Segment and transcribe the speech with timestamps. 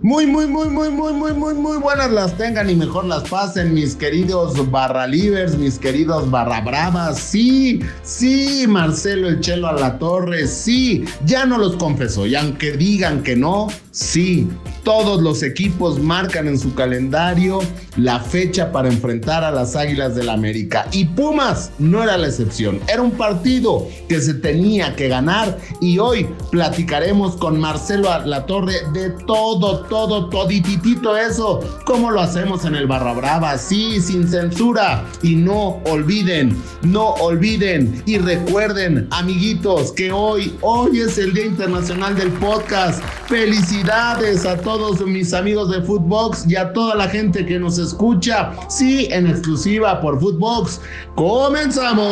[0.00, 3.74] Muy, muy, muy, muy, muy, muy, muy, muy buenas las tengan y mejor las pasen,
[3.74, 7.18] mis queridos barra livers, mis queridos barra bravas.
[7.18, 12.26] Sí, sí, Marcelo el Chelo a la torre, sí, ya no los confesó.
[12.26, 14.48] Y aunque digan que no, sí,
[14.84, 17.60] todos los equipos marcan en su calendario
[17.96, 20.86] la fecha para enfrentar a las Águilas del la América.
[20.92, 22.80] Y Pumas no era la excepción.
[22.86, 25.58] Era un partido que se tenía que ganar.
[25.80, 32.20] Y hoy platicaremos con Marcelo a la torre de todo todo, todititito eso, como lo
[32.20, 35.04] hacemos en el Barra Brava, sí, sin censura.
[35.22, 42.16] Y no olviden, no olviden y recuerden, amiguitos, que hoy, hoy es el Día Internacional
[42.16, 43.02] del Podcast.
[43.26, 44.67] Felicidades a todos
[45.06, 50.00] mis amigos de Footbox y a toda la gente que nos escucha, sí, en exclusiva
[50.00, 50.80] por Footbox.
[51.14, 52.06] ¡Comenzamos!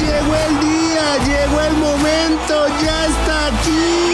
[0.00, 4.12] Llegó el día, llegó el momento, ya está aquí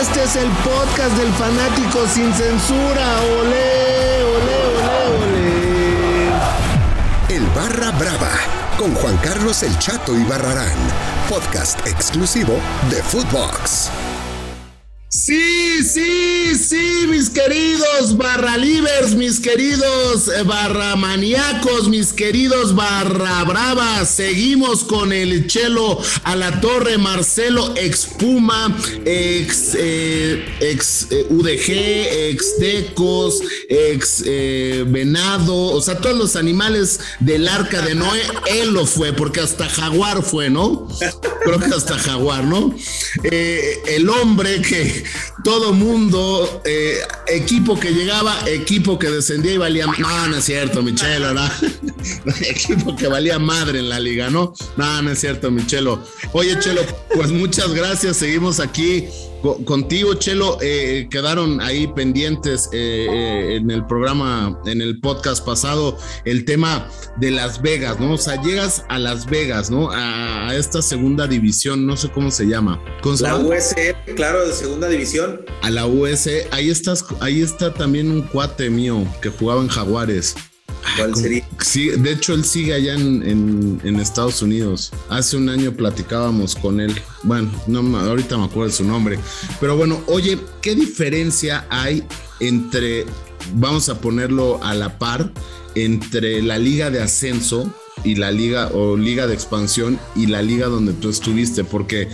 [0.00, 3.20] este es el podcast del fanático sin censura.
[3.40, 4.92] Ole, ole, ole,
[7.28, 7.36] ole.
[7.36, 10.78] El Barra Brava con Juan Carlos El Chato y Barrarán.
[11.28, 12.54] Podcast exclusivo
[12.90, 13.90] de Footbox.
[15.08, 23.44] Sí, sí, sí, mis queridos barra livers, mis queridos eh, barra maníacos, mis queridos barra
[23.44, 24.08] bravas.
[24.10, 31.70] Seguimos con el chelo a la torre, Marcelo ex Puma, ex, eh, ex eh, UDG,
[32.30, 34.24] ex Tecos, ex
[34.86, 39.68] Venado, o sea, todos los animales del arca de Noé, él lo fue, porque hasta
[39.68, 40.88] Jaguar fue, ¿no?
[41.44, 42.74] Creo que hasta Jaguar, ¿no?
[43.22, 45.04] el hombre que
[45.48, 49.86] todo mundo, eh, equipo que llegaba, equipo que descendía y valía.
[49.86, 51.48] No, no es cierto, Michelo, ¿no?
[52.42, 54.52] equipo que valía madre en la liga, ¿no?
[54.76, 56.04] No, no es cierto, Michelo.
[56.32, 56.82] Oye, Chelo,
[57.14, 58.18] pues muchas gracias.
[58.18, 59.08] Seguimos aquí
[59.64, 65.96] Contigo, Chelo, eh, quedaron ahí pendientes eh, eh, en el programa, en el podcast pasado,
[66.24, 68.14] el tema de Las Vegas, ¿no?
[68.14, 69.90] O sea, llegas a Las Vegas, ¿no?
[69.92, 72.82] A, esta segunda división, no sé cómo se llama.
[73.20, 75.42] la USE, claro, de segunda división.
[75.62, 80.34] A la USE, ahí estás, ahí está también un cuate mío que jugaba en Jaguares.
[80.96, 81.48] ¿Cuál sería?
[81.60, 84.92] Sí, de hecho, él sigue allá en, Estados Unidos.
[85.08, 86.94] Hace un año platicábamos con él.
[87.22, 89.18] Bueno, no, ahorita me acuerdo de su nombre.
[89.60, 92.04] Pero bueno, oye, ¿qué diferencia hay
[92.40, 93.04] entre,
[93.54, 95.32] vamos a ponerlo a la par,
[95.74, 97.72] entre la liga de ascenso
[98.04, 101.64] y la liga o liga de expansión y la liga donde tú estuviste?
[101.64, 102.08] Porque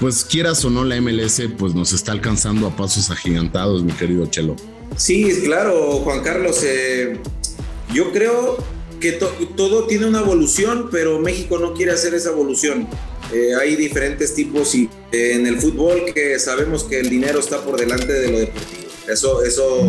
[0.00, 4.26] pues quieras o no la MLS, pues nos está alcanzando a pasos agigantados, mi querido
[4.26, 4.56] Chelo.
[4.96, 6.62] Sí, claro, Juan Carlos.
[6.64, 7.20] Eh,
[7.92, 8.58] yo creo
[9.00, 12.88] que todo tiene una evolución, pero México no quiere hacer esa evolución.
[13.32, 17.62] Eh, hay diferentes tipos y eh, en el fútbol que sabemos que el dinero está
[17.64, 18.82] por delante de lo deportivo.
[19.08, 19.88] Eso, eso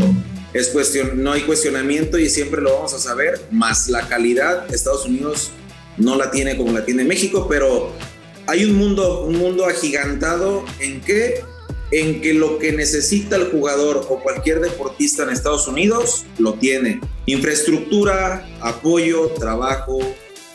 [0.53, 3.39] es cuestión, no hay cuestionamiento y siempre lo vamos a saber.
[3.51, 5.51] Más la calidad, Estados Unidos
[5.97, 7.91] no la tiene como la tiene México, pero
[8.47, 11.43] hay un mundo, un mundo agigantado en que
[11.91, 16.99] en que lo que necesita el jugador o cualquier deportista en Estados Unidos lo tiene.
[17.25, 19.99] Infraestructura, apoyo, trabajo,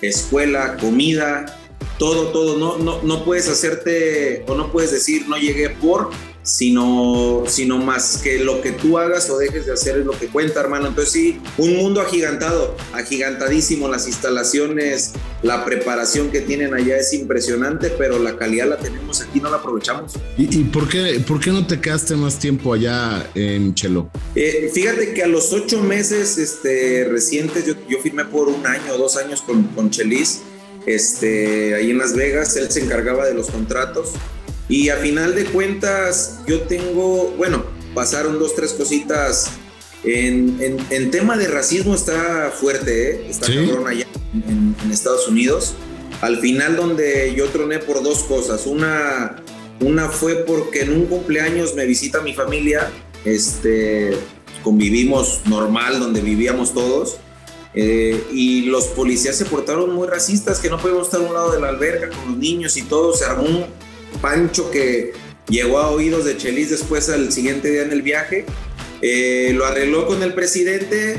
[0.03, 1.59] escuela, comida,
[1.99, 2.59] todo, todo.
[2.59, 6.11] No, no, no puedes hacerte o no puedes decir no llegué por,
[6.49, 10.29] sino, sino más que lo que tú hagas o dejes de hacer es lo que
[10.29, 10.89] cuenta, hermano.
[10.89, 17.91] Entonces sí, un mundo agigantado, agigantadísimo, las instalaciones, la preparación que tienen allá es impresionante,
[17.91, 20.15] pero la calidad la tenemos aquí, no la aprovechamos.
[20.39, 24.11] ¿Y, por, qué, por qué no te quedaste más tiempo allá en Chelo?
[24.35, 28.95] Eh, fíjate que a los ocho meses este, recientes, yo, yo firmé por un año
[28.95, 30.41] o dos años con, con Chelis,
[30.87, 34.15] este, ahí en Las Vegas, él se encargaba de los contratos
[34.69, 37.65] y a final de cuentas, yo tengo, bueno,
[37.95, 39.51] pasaron dos, tres cositas.
[40.05, 43.27] En, en, tema de racismo está fuerte, ¿eh?
[43.31, 45.75] está cabrón allá en, Estados Unidos.
[46.21, 48.67] Al final donde yo troné por dos cosas.
[48.67, 49.37] Una,
[49.81, 52.91] una fue porque en un cumpleaños me visita mi familia,
[53.25, 54.17] este,
[54.63, 57.17] convivimos normal donde vivíamos todos.
[57.75, 61.53] Eh, y los policías se portaron muy racistas, que no podíamos estar a un lado
[61.53, 63.15] de la alberca con los niños y todo.
[63.15, 63.67] Se armó
[64.21, 65.13] Pancho que
[65.49, 68.45] llegó a oídos de Chelis después al siguiente día en el viaje.
[69.01, 71.19] Eh, lo arregló con el presidente,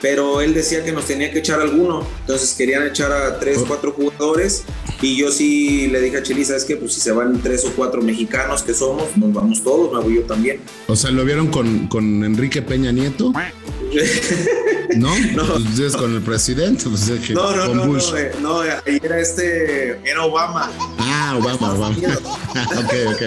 [0.00, 2.06] pero él decía que nos tenía que echar alguno.
[2.20, 3.66] Entonces querían echar a tres, o oh.
[3.66, 4.64] cuatro jugadores.
[5.00, 6.76] Y yo sí le dije a Chelis, ¿sabes qué?
[6.76, 10.16] Pues si se van tres o cuatro mexicanos que somos, nos vamos todos, me voy
[10.16, 10.60] yo también.
[10.86, 13.32] O sea, ¿lo vieron con, con Enrique Peña Nieto?
[14.96, 15.18] ¿No?
[15.34, 15.44] No.
[15.46, 16.84] Pues con el presidente.
[16.88, 20.70] Pues no, no, no, no, eh, no, era este, era Obama.
[20.98, 21.96] Ah, Obama, Obama.
[21.96, 23.22] ok, ok.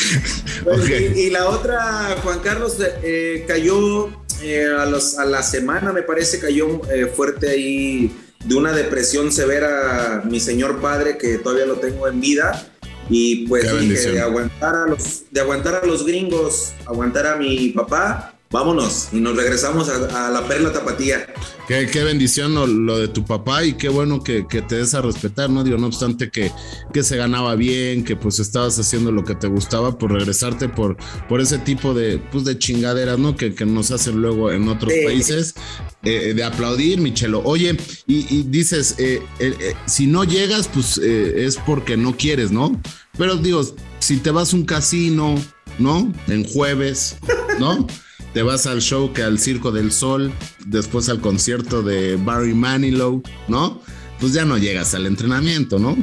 [1.16, 4.08] y, la otra, Juan Carlos, eh, cayó
[4.42, 9.30] eh, a, los, a, la semana, me parece, cayó eh, fuerte ahí de una depresión
[9.32, 12.66] severa mi señor padre, que todavía lo tengo en vida.
[13.12, 17.70] Y pues dije, de aguantar, a los, de aguantar a los gringos, aguantar a mi
[17.70, 21.24] papá, vámonos y nos regresamos a, la perla tapatía.
[21.68, 22.54] Qué, qué bendición
[22.84, 25.62] lo, de tu papá y qué bueno que, te des a respetar, ¿no?
[25.62, 26.50] Digo, no obstante que,
[26.92, 30.96] que se ganaba bien, que pues estabas haciendo lo que te gustaba, por regresarte por,
[31.28, 33.36] por ese tipo de, pues, de chingaderas, ¿no?
[33.36, 35.54] Que, nos hacen luego en otros países,
[36.02, 37.42] eh, de aplaudir, Michelo.
[37.44, 37.76] Oye,
[38.08, 42.80] y, dices, eh, eh, si no llegas, pues es porque no quieres, ¿no?
[43.16, 43.62] Pero digo,
[44.00, 45.36] si te vas a un casino,
[45.78, 46.12] ¿no?
[46.26, 47.16] En jueves,
[47.60, 47.86] ¿no?
[48.32, 50.32] te vas al show que al Circo del Sol,
[50.66, 53.82] después al concierto de Barry Manilow, ¿no?
[54.20, 55.96] Pues ya no llegas al entrenamiento, ¿no?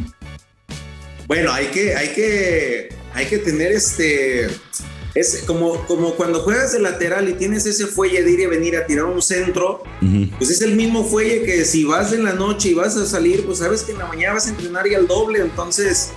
[1.28, 4.48] Bueno, hay que, hay que, hay que tener este,
[5.18, 8.78] es como, como cuando juegas de lateral y tienes ese fuelle de ir y venir
[8.78, 9.84] a tirar un centro,
[10.38, 13.44] pues es el mismo fuelle que si vas en la noche y vas a salir,
[13.46, 16.12] pues sabes que en la mañana vas a entrenar y al doble, entonces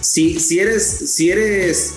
[0.00, 1.96] si, si eres, si eres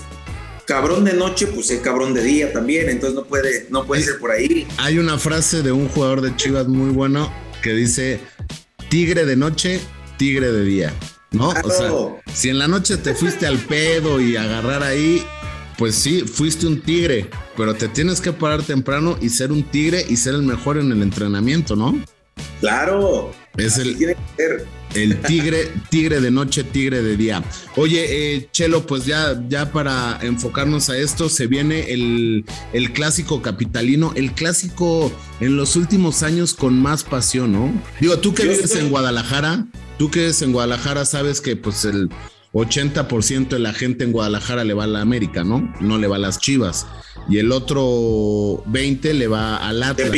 [0.65, 4.19] cabrón de noche, pues es cabrón de día también, entonces no puede, no puede ser
[4.19, 4.67] por ahí.
[4.77, 7.31] Hay una frase de un jugador de Chivas muy bueno
[7.61, 8.19] que dice,
[8.89, 9.79] tigre de noche,
[10.17, 10.93] tigre de día,
[11.31, 11.49] ¿no?
[11.49, 11.91] O sea,
[12.33, 15.25] si en la noche te fuiste al pedo y agarrar ahí,
[15.77, 20.05] pues sí, fuiste un tigre, pero te tienes que parar temprano y ser un tigre
[20.07, 21.99] y ser el mejor en el entrenamiento, ¿no?
[22.59, 23.31] Claro.
[23.57, 24.15] Es el,
[24.95, 27.43] el tigre, tigre de noche, tigre de día.
[27.75, 33.43] Oye, eh, Chelo, pues ya, ya para enfocarnos a esto, se viene el, el clásico
[33.43, 37.71] capitalino, el clásico en los últimos años con más pasión, ¿no?
[37.99, 39.67] Digo, tú que vives en Guadalajara,
[39.99, 42.09] tú que vives en Guadalajara, sabes que pues el
[42.53, 45.71] 80% de la gente en Guadalajara le va a la América, ¿no?
[45.79, 46.87] No le va a las Chivas
[47.29, 50.11] y el otro 20 le va al Atlas.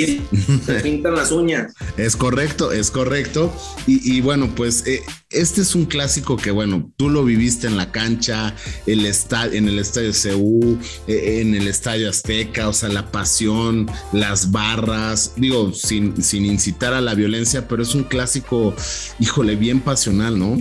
[0.66, 1.74] Se pintan las uñas.
[1.98, 3.54] Es correcto, es correcto.
[3.88, 7.92] Y, bueno, pues eh, este es un clásico que, bueno, tú lo viviste en la
[7.92, 8.56] cancha,
[8.88, 14.52] el en el estadio CU, eh, en el estadio Azteca, o sea, la pasión, las
[14.52, 18.74] barras, digo, sin, sin incitar a la violencia, pero es un clásico,
[19.20, 20.58] híjole, bien pasional, ¿no?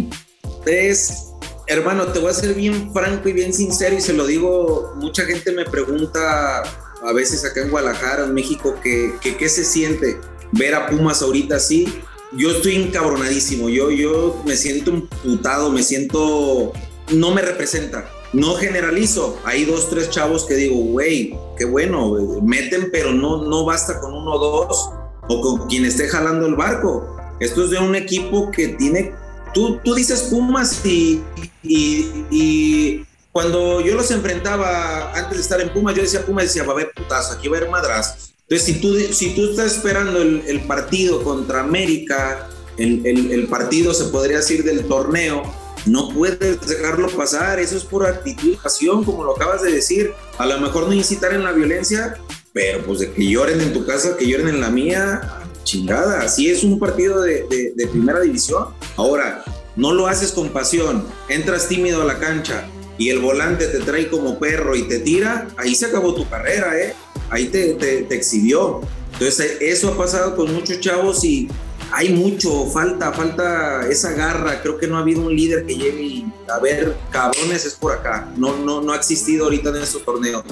[0.67, 1.34] Es
[1.67, 5.25] hermano, te voy a ser bien franco y bien sincero y se lo digo, mucha
[5.25, 6.63] gente me pregunta
[7.03, 10.19] a veces acá en Guadalajara, en México, que, qué se siente
[10.53, 12.03] ver a Pumas ahorita así.
[12.33, 16.73] Yo estoy encabronadísimo, yo, yo me siento putado, me siento,
[17.13, 18.11] no me representa.
[18.33, 23.65] No generalizo, hay dos, tres chavos que digo, güey, qué bueno, meten, pero no, no
[23.65, 24.91] basta con uno o dos,
[25.29, 27.17] o con quien esté jalando el barco.
[27.39, 29.15] Esto es de un equipo que tiene
[29.55, 31.23] tú, tú dices Pumas y,
[31.63, 36.71] y, cuando yo los enfrentaba antes de estar en Pumas, yo decía Pumas, decía, va
[36.71, 38.35] a haber putazo, aquí va a haber madras.
[38.43, 44.05] Entonces, si tú, si tú estás esperando el, partido contra América, el, el, partido se
[44.05, 45.43] podría decir del torneo,
[45.87, 50.13] no puedes dejarlo pasar, eso es pura actitud pasión, como lo acabas de decir.
[50.39, 52.17] A lo mejor no incitar en la violencia,
[52.53, 56.49] pero pues de que lloren en tu casa, que lloren en la mía, chingada, si
[56.51, 58.67] es un partido de, de, primera división.
[58.97, 59.45] Ahora,
[59.77, 64.09] no lo haces con pasión, entras tímido a la cancha y el volante te trae
[64.09, 66.95] como perro y te tira, ahí se acabó tu carrera, ¿eh?
[67.31, 68.83] Ahí te, te, exhibió.
[69.15, 71.49] Entonces, eso ha pasado con muchos chavos y
[71.91, 74.61] hay mucho, falta, falta esa garra.
[74.63, 77.93] Creo que no ha habido un líder que llegue y a ver, cabrones, es por
[77.93, 78.29] acá.
[78.37, 80.45] No, no, no ha existido ahorita en estos torneos.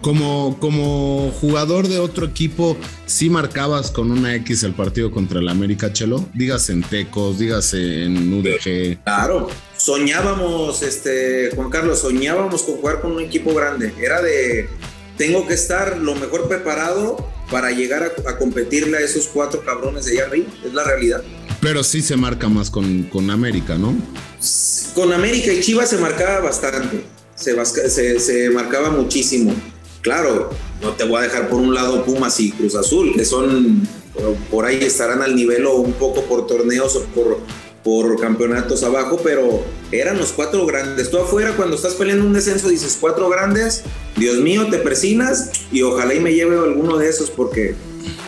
[0.00, 2.76] Como, como jugador de otro equipo,
[3.06, 6.24] ¿sí marcabas con una X el partido contra el América Chelo?
[6.34, 9.02] Dígase en Tecos, dígase en UDG.
[9.04, 13.92] Claro, soñábamos, este, Juan Carlos, soñábamos con jugar con un equipo grande.
[14.00, 14.68] Era de,
[15.16, 20.12] tengo que estar lo mejor preparado para llegar a, competirle a esos cuatro cabrones de
[20.12, 21.22] allá arriba, es la realidad.
[21.60, 23.94] Pero sí se marca más con, con América, ¿no?
[24.94, 29.54] Con América y Chivas se marcaba bastante, se, se, marcaba muchísimo.
[30.00, 30.50] Claro,
[30.80, 33.86] no te voy a dejar por un lado Pumas y Cruz Azul, que son,
[34.50, 37.40] por ahí estarán al nivel o un poco por torneos o por
[37.86, 39.62] por campeonatos abajo, pero
[39.92, 41.08] eran los cuatro grandes.
[41.08, 43.84] Tú afuera cuando estás peleando un descenso dices cuatro grandes,
[44.16, 47.74] Dios mío, te persinas y ojalá y me lleve alguno de esos porque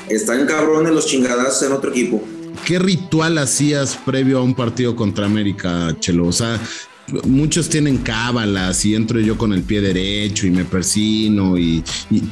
[0.08, 2.22] están cabrones los chingadazos en otro equipo.
[2.66, 6.26] ¿Qué ritual hacías previo a un partido contra América, Chelo?
[6.26, 6.60] O sea,
[7.24, 11.82] muchos tienen cábalas y entro yo con el pie derecho y me persino y,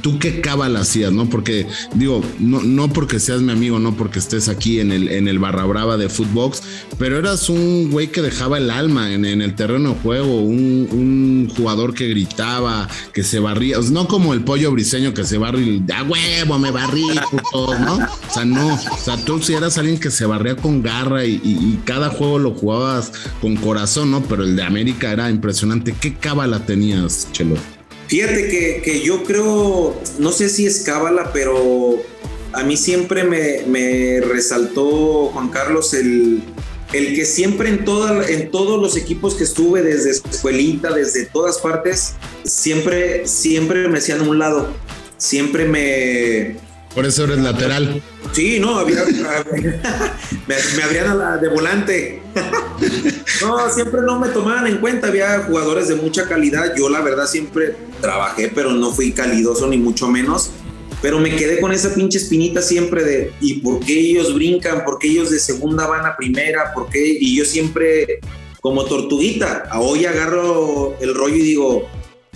[0.02, 1.28] tú qué cábala hacías, ¿no?
[1.28, 5.28] Porque digo, no, no porque seas mi amigo, no porque estés aquí en el, en
[5.28, 6.62] el barra brava de Footbox,
[6.98, 11.94] pero eras un güey que dejaba el alma en, el terreno de juego, un, jugador
[11.94, 16.02] que gritaba, que se barría, no como el pollo briseño que se barría y a
[16.02, 17.06] huevo, me barrí,
[17.52, 17.96] ¿no?
[17.98, 21.40] O sea, no, o sea, tú si eras alguien que se barría con garra y,
[21.42, 24.22] y cada juego lo jugabas con corazón, ¿no?
[24.22, 25.94] Pero el de América era impresionante.
[26.00, 27.56] ¿Qué cábala tenías, Chelo?
[28.08, 32.00] Fíjate que, que yo creo, no sé si es cábala, pero
[32.52, 36.40] a mí siempre me, resaltó, Juan Carlos, el,
[36.92, 37.84] el que siempre en,
[38.28, 44.20] en todos los equipos que estuve, desde escuelita, desde todas partes, siempre, siempre me hacían
[44.20, 44.72] a un lado.
[45.18, 46.56] Siempre me,
[46.96, 48.02] por eso eres lateral.
[48.32, 49.04] Sí, no, había,
[50.46, 52.22] me, abrían la de volante.
[53.42, 55.08] no, siempre no me tomaban en cuenta.
[55.08, 56.72] Había jugadores de mucha calidad.
[56.74, 60.52] Yo, la verdad, siempre trabajé, pero no fui calidoso ni mucho menos.
[61.02, 64.82] Pero me quedé con esa pinche espinita siempre de, ¿y por qué ellos brincan?
[64.82, 66.72] ¿Por qué ellos de segunda van a primera?
[66.72, 67.18] ¿Por qué?
[67.20, 68.20] Y yo siempre,
[68.62, 71.86] como tortuguita, hoy agarro el rollo y digo,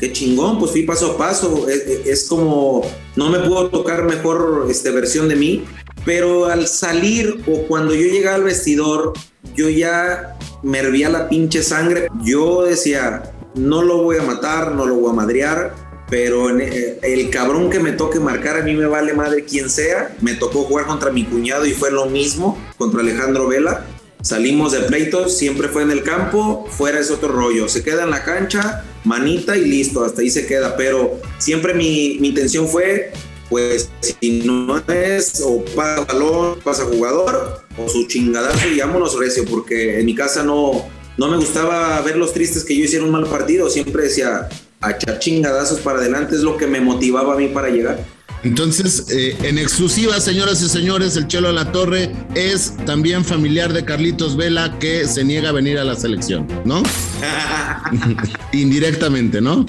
[0.00, 1.68] qué chingón, pues fui paso a paso.
[1.68, 2.82] Es, como,
[3.14, 5.64] no me puedo tocar mejor este, versión de mí,
[6.04, 9.12] pero al salir o cuando yo llegaba al vestidor,
[9.54, 12.08] yo ya me hervía la pinche sangre.
[12.22, 15.74] Yo decía, no lo voy a matar, no lo voy a madrear,
[16.08, 20.16] pero eh, el cabrón que me toque marcar a mí me vale madre quien sea.
[20.20, 23.84] Me tocó jugar contra mi cuñado y fue lo mismo contra Alejandro Vela.
[24.22, 27.68] Salimos de pleitos, siempre fue en el campo, fuera es otro rollo.
[27.68, 30.76] Se queda en la cancha, manita y listo, hasta ahí se queda.
[30.76, 33.12] Pero siempre mi, intención fue,
[33.48, 39.44] pues, si no es o pasa balón, pasa jugador, o su chingadazo y vámonos recio,
[39.46, 40.86] porque en mi casa no,
[41.16, 43.70] no me gustaba ver los tristes que yo hiciera un mal partido.
[43.70, 44.48] Siempre decía,
[44.82, 48.04] a echar chingadazos para adelante es lo que me motivaba a mí para llegar.
[48.42, 53.72] Entonces, eh, en exclusiva, señoras y señores, el Chelo a la Torre es también familiar
[53.72, 56.82] de Carlitos Vela que se niega a venir a la selección, ¿no?
[58.52, 59.66] Indirectamente, ¿no?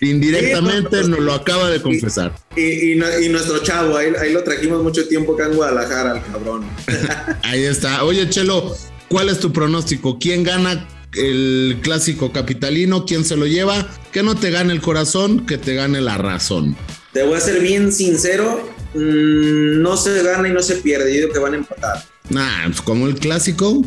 [0.00, 2.34] Indirectamente nos lo acaba de confesar.
[2.56, 6.64] Y, nuestro chavo, ahí, ahí, lo trajimos mucho tiempo acá en Guadalajara, al cabrón.
[7.42, 8.04] ahí está.
[8.04, 8.74] Oye, Chelo,
[9.08, 10.18] ¿cuál es tu pronóstico?
[10.18, 13.06] ¿Quién gana el clásico capitalino?
[13.06, 13.88] ¿Quién se lo lleva?
[14.12, 16.76] Que no te gane el corazón, que te gane la razón.
[17.14, 21.20] Te voy a ser bien sincero, mm, no se gana y no se pierde, yo
[21.20, 22.04] digo que van a empatar.
[22.28, 23.82] Nah, pues como el clásico.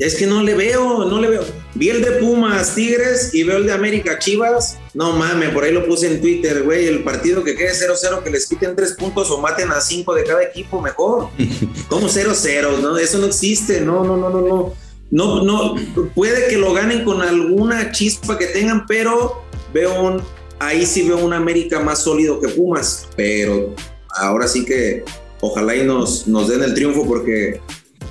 [0.00, 1.44] Es que no le veo, no le veo.
[1.74, 4.78] Vi el de Pumas Tigres y veo el de América Chivas.
[4.94, 6.86] No mames, por ahí lo puse en Twitter, güey.
[6.86, 10.24] El partido que quede 0-0, que les quiten tres puntos o maten a cinco de
[10.24, 11.28] cada equipo, mejor.
[11.88, 12.98] Como 0-0, ¿no?
[12.98, 13.80] Eso no existe.
[13.80, 14.74] No, no, no, no, no.
[15.12, 15.76] No, no.
[16.16, 20.22] Puede que lo ganen con alguna chispa que tengan, pero veo un
[20.66, 23.74] ahí sí veo un América más sólido que Pumas, pero
[24.16, 25.04] ahora sí que
[25.40, 27.60] ojalá y nos, nos den el triunfo porque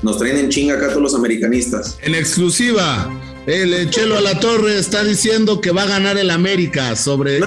[0.01, 1.97] nos traen en chinga acá todos los americanistas.
[2.01, 3.09] En exclusiva,
[3.47, 7.45] el Chelo a la Torre está diciendo que va a ganar el América sobre el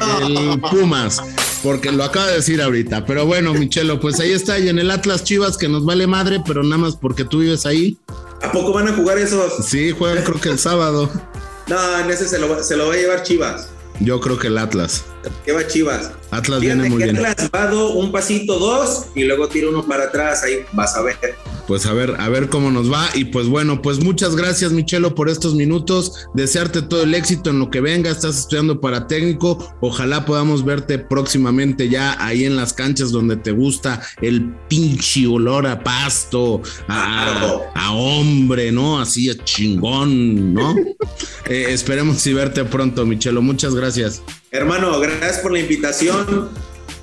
[0.71, 1.21] Pumas,
[1.63, 3.05] porque lo acaba de decir ahorita.
[3.07, 4.59] Pero bueno, Michelo, pues ahí está.
[4.59, 7.67] Y en el Atlas Chivas, que nos vale madre, pero nada más porque tú vives
[7.67, 7.97] ahí.
[8.43, 9.65] ¿A poco van a jugar esos?
[9.67, 11.11] Sí, juegan creo que el sábado.
[11.67, 13.69] No, en ese se lo, se lo va a llevar Chivas.
[14.01, 15.05] Yo creo que el Atlas.
[15.45, 16.13] ¿Qué va Chivas?
[16.37, 17.25] Atlas viene muy bien.
[17.25, 21.37] Atlas va un pasito, dos, y luego tira uno para atrás, ahí vas a ver.
[21.67, 23.09] Pues a ver, a ver cómo nos va.
[23.15, 26.27] Y pues bueno, pues muchas gracias, Michelo, por estos minutos.
[26.35, 28.11] Desearte todo el éxito en lo que venga.
[28.11, 29.75] Estás estudiando para técnico.
[29.81, 35.67] Ojalá podamos verte próximamente ya ahí en las canchas donde te gusta el pinche olor
[35.67, 39.01] a pasto, a, hombre, ¿no?
[39.01, 40.75] Así a chingón, ¿no?
[41.47, 43.43] Eh, esperemos y verte pronto, Michelo.
[43.43, 44.23] Muchas gracias.
[44.51, 46.24] Hermano, gracias por la invitación.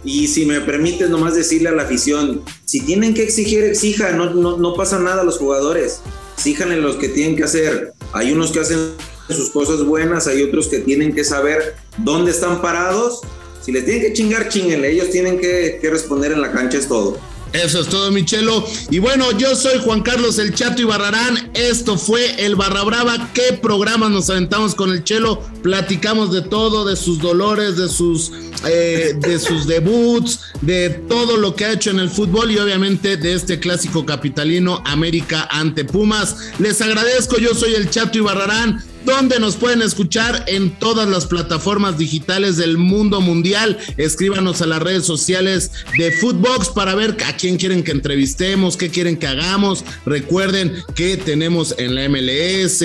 [0.04, 4.34] Y si me permites nomás decirle a la afición, si tienen que exigir, exijan, no,
[4.34, 6.02] no, no pasa nada a los jugadores,
[6.36, 7.94] exíjanle los que tienen que hacer.
[8.14, 8.94] Hay unos que hacen
[9.30, 13.22] sus cosas buenas, hay otros que tienen que saber dónde están parados.
[13.62, 17.20] Si les tienen que chingar, chinguenle, ellos tienen que responder en la cancha, es todo.
[17.54, 18.66] Eso es todo, Michelo.
[18.90, 21.52] Y bueno, yo soy Juan Carlos El Chato y Barrarán.
[21.54, 23.30] Esto fue el Barra Brava.
[23.34, 25.42] ¿Qué programa nos aventamos con el Chelo?
[25.62, 28.32] Platicamos de todo, de sus dolores, de sus,
[28.66, 33.18] eh, de sus debuts, de todo lo que ha hecho en el fútbol y obviamente
[33.18, 36.38] de este clásico capitalino América ante Pumas.
[36.60, 38.82] Les agradezco, yo soy El Chato y Barrarán.
[39.06, 43.78] Donde nos pueden escuchar en todas las plataformas digitales del mundo mundial.
[43.98, 48.90] Escríbanos a las redes sociales de Footbox para ver a quién quieren que entrevistemos, qué
[48.90, 49.84] quieren que hagamos.
[50.06, 52.82] Recuerden que tenemos en la MLS,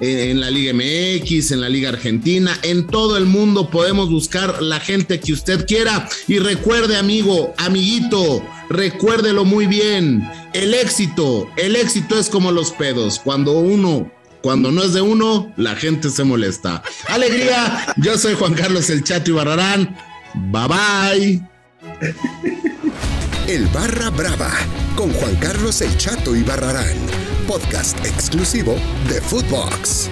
[0.00, 4.80] en la Liga MX, en la Liga Argentina, en todo el mundo podemos buscar la
[4.80, 6.08] gente que usted quiera.
[6.26, 10.28] Y recuerde, amigo, amiguito, recuérdelo muy bien.
[10.54, 13.20] El éxito, el éxito es como los pedos.
[13.22, 14.10] Cuando uno
[14.48, 16.82] cuando no es de uno, la gente se molesta.
[17.08, 19.94] Alegría, yo soy Juan Carlos El Chato y Barrarán.
[20.32, 21.48] Bye bye.
[23.46, 24.50] El Barra Brava
[24.96, 26.96] con Juan Carlos El Chato y Barrarán,
[27.46, 28.74] podcast exclusivo
[29.10, 30.08] de Footbox.